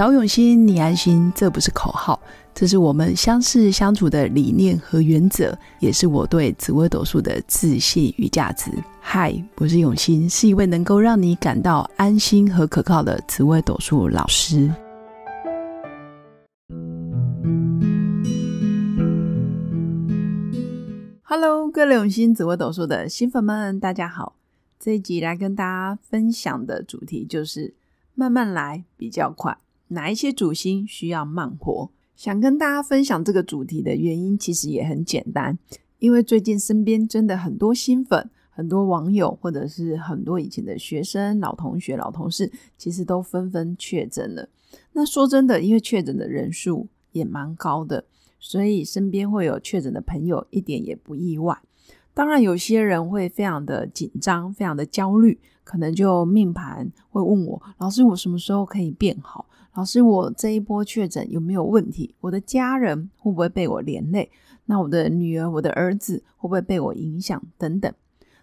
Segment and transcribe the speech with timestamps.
[0.00, 2.18] 找永新，你安心，这不是口号，
[2.54, 8.70] 这是我们相识相处的理念和原则，也是我对紫微斗数的自信与价值。
[8.98, 14.72] 嗨，我是永新，是一位能够让你感到安心和可靠的紫微斗数老师。
[21.24, 24.34] Hello，各位永新紫微斗数的新粉们，大家好！
[24.78, 27.74] 这一集来跟大家分享的主题就是
[28.14, 29.58] 慢慢来比较快。
[29.90, 31.90] 哪一些主星需要慢活？
[32.16, 35.58] 想跟大家分享这个主题的原因，其实也很简单，
[35.98, 44.48] 因为最近身边真的很多新粉、很多网友，或者是很多以前的学生、老同学、老同事，其实都纷纷确诊了。
[44.92, 48.04] 那说真的，因为确诊的人数也蛮高的。
[48.42, 51.58] 所以身边会有确诊的朋友，一点也不意外。
[52.14, 59.46] 当然，有些人会非常的紧张，非常的焦虑，可能就命盘会问我：“老师，我什么时候可以变好？
[59.74, 62.14] 老师，我这一波确诊有没有问题？
[62.20, 64.30] 我的家人会不会被我连累？
[64.66, 67.40] 那我的女儿、我的儿子会不会被我影响？
[67.56, 67.92] 等等。”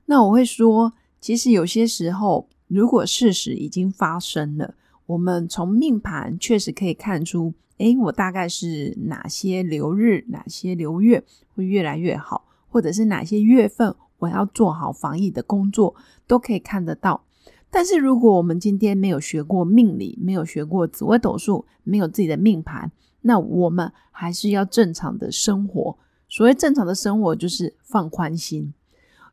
[0.08, 7.54] 那我会说，其实有些时候，如果事实已经发生了，我们从命盘确实可以看出。
[7.78, 15.94] 诶，我大概是哪些流日、哪些流月会越来越好，或者是哪些月份我要做好防疫的工作，
[16.26, 17.26] 都可以看得到。
[17.70, 25.98] 但是如果我们今天没有学过命理，没有学过紫微斗数，没有自己的命盘，那我们还是要正常的生活。
[26.30, 28.74] 所谓正常的生活，就是放宽心。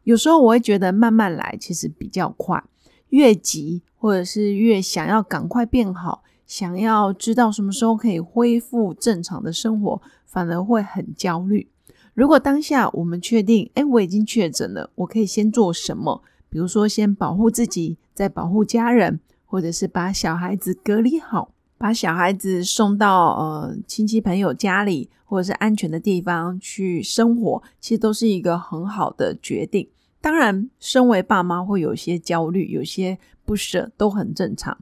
[0.02, 2.62] 有时候我会觉得慢慢来，其实比较快。
[3.10, 6.22] 越急，或者是越想要赶快变好。
[6.46, 11.68] 想要知道什么时候可以恢复正常的生活，反而会很焦虑。
[12.12, 16.22] 如果当下我们确定，哎，我已经确诊了，我可以先做什么？
[16.54, 29.88] 比如说，先保护自己，再保护家人，或者是把小孩子隔离好，把小孩子送到呃亲戚朋友家里，或者是安全的地方去生活，其实都是一个很好的决定。
[30.20, 34.78] 当然，身为爸妈会有些焦虑，有些不舍，都很正常。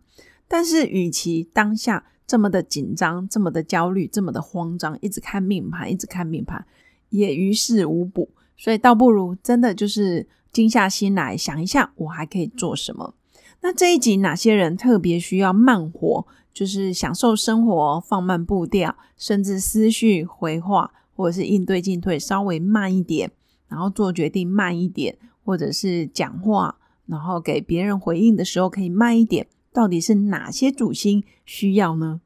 [0.46, 6.62] 但是，与其当下这么的紧张、这么的焦虑、这么的慌张，一直看命盘，一直看命盘，
[7.08, 8.28] 也于事无补。
[8.58, 13.14] 所以，倒不如真的就是静下心来想一下，我还可以做什么。
[13.62, 23.30] 那这一集，哪些人特别需要慢活，就是享受生活，放慢步调，甚至思绪回话，或者是应对进退稍微慢一点，
[23.68, 26.76] 然后做决定慢一点，或者是讲话，
[27.06, 29.46] 然后给别人回应的时候可以慢一点。
[29.72, 32.20] 到底是哪些主星需要呢？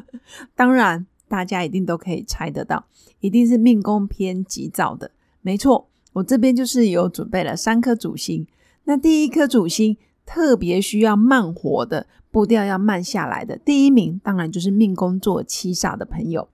[0.56, 2.86] 当然，大家一定都可以猜得到，
[3.20, 5.10] 一定是命宫偏急躁的。
[5.42, 8.46] 没错，我这边就是有准备了三颗主星。
[8.84, 13.58] 那第一颗主星特别需要慢活的，步调要慢下来的。
[13.58, 16.48] 第一名当然就是命宫做七煞的朋友，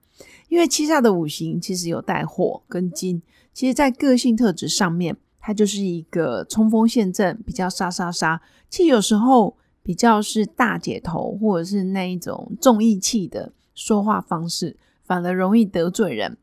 [0.49, 3.21] 因为七煞的五行其实有带火跟金，
[3.53, 8.41] 其实在个性特质上面，它就是一个冲锋陷阵，比较杀杀杀。
[8.69, 9.57] 其实有时候。
[9.85, 16.37] 比较是大姐头，或者是那一种重义气的说话方式，反而容易得罪人。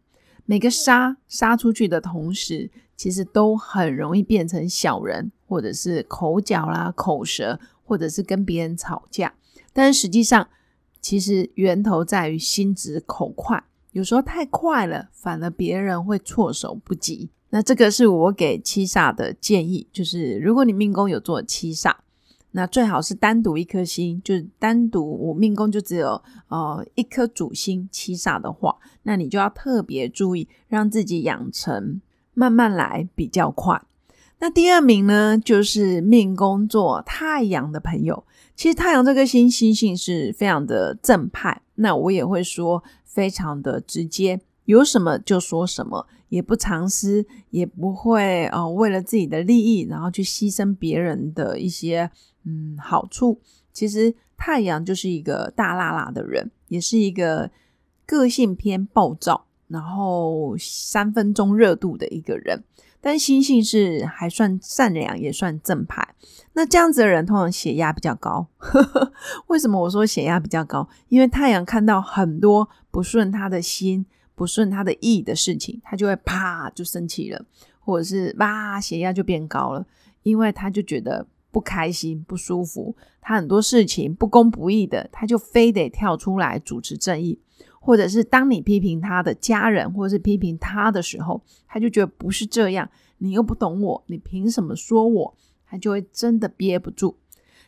[0.44, 9.32] 每个杀杀出去的同时，其实都很容易变成小人，或者是口角啦、口舌，或者是跟别人吵架。
[9.72, 10.46] 但是实际上，
[11.00, 17.30] 其实源头在于心直口快，有时候太快了，反而别人会措手不及。
[17.48, 21.94] 那这个是我给七煞的建议，就是如果你命宫有做七煞。
[22.50, 32.02] 那最好是单独一颗星，就是单独我命宫就只有呃一颗主星七煞的话，那你就要特别注意，让自己养成
[32.40, 33.82] 慢慢来比较快。
[34.38, 38.24] 那第二名呢，就是命宫做太阳的朋友，
[38.56, 52.10] 其实太阳这颗星星性是非常的正派，那我也会说非常的直接，有什么就说什么，也不藏私，也不会呃为了自己的利益，然后去牺牲别人的一些。
[52.46, 53.38] 嗯，好处
[53.70, 57.50] 其实太阳就是一个大辣辣的人，也是一个
[58.06, 62.62] 个性偏暴躁，然后三分钟热度的一个人。
[63.00, 66.06] 但心性是还算善良，也算正派。
[66.52, 68.46] 那这样子的人通常血压比较高。
[69.48, 70.86] 为什么我说血压比较高？
[71.08, 77.42] 因为太阳看到很多不顺他的心、不顺他的意的事情，他就会啪就生气了，
[77.78, 79.86] 或者是哇血压就变高了，
[80.22, 81.26] 因为他就觉得。
[81.52, 87.40] 不开心、不舒服，他很多事情不公不义的，他就非得跳出来主持正义，
[87.80, 95.36] 或者是当你批评他的家人，或者是批评他的时候，他就觉得不是这样，你又不懂我，你凭什么说我？
[95.66, 97.16] 他就会真的憋不住。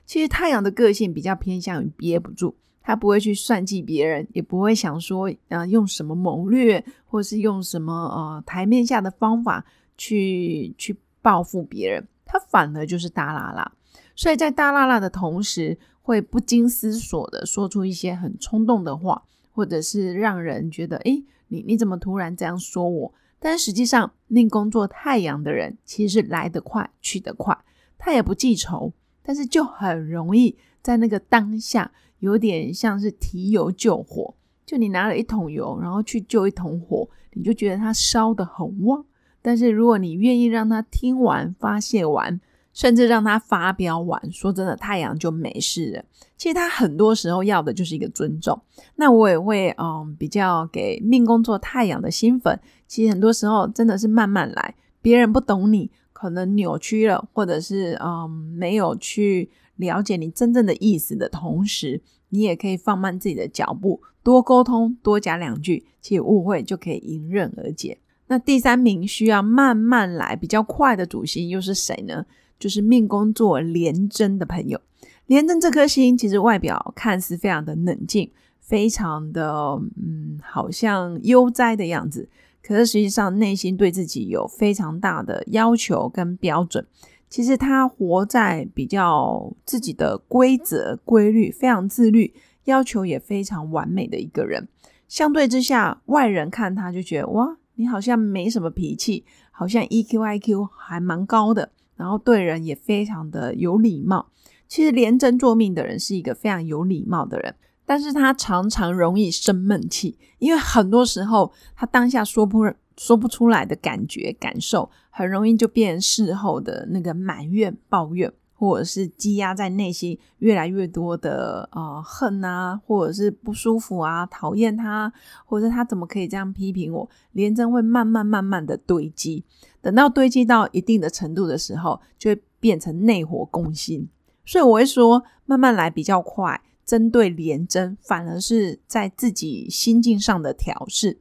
[0.04, 9.64] 其实太阳的个性比较偏向于憋不住，他不会去算计别人，也不会想说，呃，用什么谋略，或是用什么呃台面下的方法
[9.96, 12.06] 去去报复别人。
[12.24, 13.72] 他反而就是大拉拉，
[14.16, 23.14] 所以在大拉拉的同时，会不经思索的说出一些很冲动的话，或者是让人觉得，诶，你你怎么突然这样说我？
[23.38, 27.56] 但实际上，命工作太阳的人其实是来得快去得快，
[27.98, 31.90] 他也不记仇，但是就很容易在那个当下，
[32.20, 34.34] 有点像是提油救火。
[34.64, 39.04] 就你拿了一桶油，然后去救一桶火，你就觉得它烧得很旺。
[39.42, 42.40] 但是如果你愿意让他听完、发泄完，
[42.72, 46.04] 甚至让他发飙完，说真的，太阳就没事了。
[46.36, 48.60] 其实他很多时候要的就是一个尊重。
[48.96, 52.58] 那我也会嗯，比较给命宫做太阳的新粉。
[52.88, 67.98] 其实很多时候真的是慢慢来，别人不懂你，可能扭曲了，或者是嗯没有去了解你真正的意思的同时，你也可以放慢自己的脚步，多沟通，多讲两句，其实误会就可以迎刃而解。
[68.26, 72.24] 那第三名需要慢慢来，比较快的主星又是谁呢？
[72.62, 74.80] 就是命宫座廉贞的朋友。
[75.26, 78.30] 廉贞这颗星其实外表看似非常的冷静，
[78.60, 82.28] 非常的嗯，好像悠哉的样子。
[82.62, 86.86] 可是实际上，内心对自己有非常大的要求跟标准。
[87.28, 92.32] 其实他活在比较自己的规则规律，非常自律，
[92.66, 94.68] 要求也非常完美的一个人。
[95.08, 101.70] 相对之下，外人看他就觉得哇，你好像没什么脾气，好像 EQ IQ 还蛮高的，
[102.02, 104.26] 然后对人也非常的有礼貌。
[104.66, 107.54] 其实廉贞作命的人是一个非常有礼貌的人。
[107.84, 112.64] 但是他常常容易生闷气，因为很多时候他当下说不
[112.96, 118.32] 说不出来的感觉感受，很容易就变事后的那个埋怨、抱怨，
[118.62, 125.12] 或者是积压在内心越来越多的呃恨啊，或者是不舒服啊，讨厌他，
[125.44, 127.10] 或者他怎么可以这样批评我？
[127.32, 129.44] 连贞会慢慢慢慢的堆积，
[129.80, 134.08] 等到堆积到一定的程度的时候，就会变成内火攻心。
[134.44, 136.62] 所以我会说，慢慢来比较快。
[136.84, 141.18] 针对廉贞，反而是在自己心境上的调试，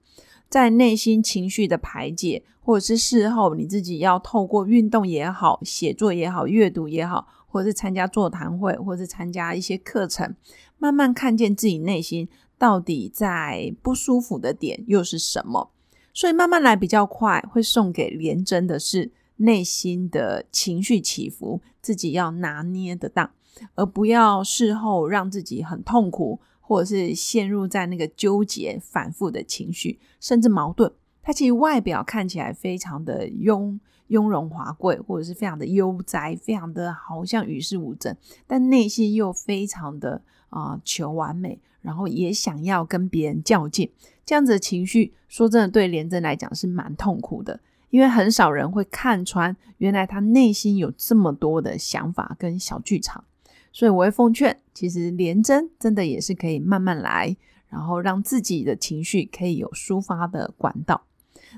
[0.51, 10.35] 在内心情绪的排解，或者是事后你自己要透过运动也好、写作也好、阅读也好，或者是参加座谈会，或者是参加一些课程，
[10.77, 12.27] 慢慢看见自己内心
[12.57, 15.71] 到底在不舒服的点又是什么。
[16.13, 23.31] 所以慢慢来比较快，会送给廉贞的是内心的情绪起伏，自己要拿捏得当。
[23.75, 26.39] 而不要事后让自己很痛苦，
[26.71, 30.89] 或者是陷入在那个纠结、反复的情绪，甚至矛盾。
[31.21, 33.77] 他其实外表看起来非常的雍
[34.07, 38.15] 雍容华贵，或者是非常的悠哉，非常的好像与世无争，
[38.47, 43.91] 但内心又非常的啊求完美，然后也想要跟别人较劲。
[44.25, 47.59] 这样子的情绪，说真的，对廉贞来讲是蛮痛苦的。
[47.89, 53.25] 因为很少人会看穿，原来他内心有这么多的想法跟小剧场。
[53.71, 57.35] 所以我会奉劝，其实连贞真的也是可以慢慢来，
[57.69, 61.03] 然后让自己的情绪可以有抒发的管道。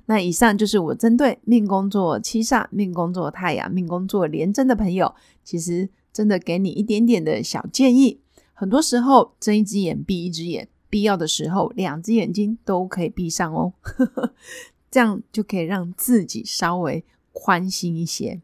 [0.06, 5.14] 那以上就是我针对命宫作七煞、命宫作太阳、命宫作连贞的朋友，
[5.44, 8.20] 其实真的给你一点点的小建议。
[8.54, 13.74] 很多时候睁一只眼闭一只眼，必要的时候两只眼睛都可以闭上哦，
[14.90, 18.42] 这样就可以让自己稍微宽心一些。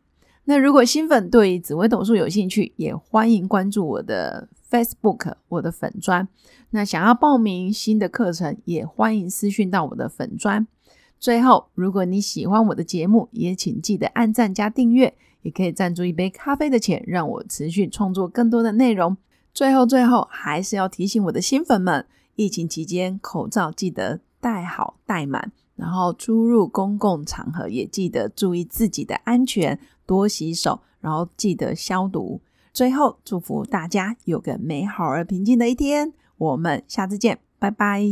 [0.49, 6.27] 那如果新粉对紫微斗数有兴趣，也欢迎关注我的 Facebook，我的粉砖。
[6.71, 10.65] 那想要报名新的课程，也欢迎私讯到我的粉砖。
[11.19, 15.13] 最后，如果你喜欢我的节目，也请记得按赞加订阅，
[15.43, 19.15] 也可以赞助一杯咖啡的钱，让我持续创作更多的内容。
[19.53, 29.79] 最后，最后还是要提醒我的新粉们，疫情期间口罩记得戴好戴满，然后出入公共场合也记得注意自己的安全。
[30.05, 32.41] 多洗手，然后记得消毒。
[32.73, 36.13] 最后，祝福大家有个美好而平静的一天。
[36.39, 38.03] 我们下次见，拜拜。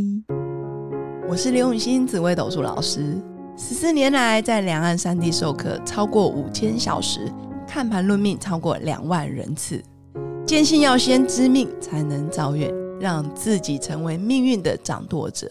[1.28, 3.20] 我是刘永新，紫微斗数老师。
[3.56, 7.32] 十四年来，在两岸三地授课超过五千小时，
[7.66, 9.82] 看盘论命超过两万人次。
[10.46, 15.50] 坚信要先知命，才能造运，让自己成为命运的掌舵者。